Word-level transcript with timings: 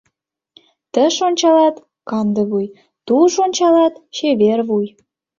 Тыш 0.93 1.15
ончалат— 1.27 1.75
кандывуй, 2.09 2.65
туш 3.07 3.33
ончалат— 3.45 3.93
чевер 4.15 4.59
вуй. 4.67 4.85